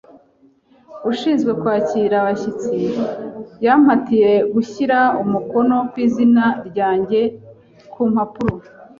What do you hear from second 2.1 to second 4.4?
abashyitsi yampatiye